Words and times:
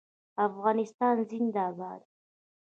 افغانستان 0.47 1.15
زنده 1.29 1.65
باد. 1.77 2.01